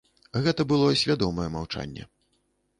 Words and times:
Гэта 0.47 0.65
было 0.71 0.87
свядомае 1.03 1.47
маўчанне. 1.59 2.11